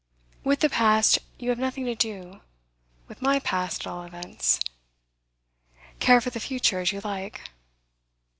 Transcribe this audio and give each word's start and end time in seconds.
With 0.43 0.61
the 0.61 0.69
past 0.71 1.19
you 1.37 1.49
have 1.49 1.59
nothing 1.59 1.85
to 1.85 1.93
do, 1.93 2.41
with 3.07 3.21
my 3.21 3.37
past, 3.39 3.81
at 3.85 3.87
all 3.87 4.01
events. 4.03 4.59
Care 5.99 6.19
for 6.19 6.31
the 6.31 6.39
future 6.39 6.79
as 6.79 6.91
you 6.91 7.01
like. 7.01 7.51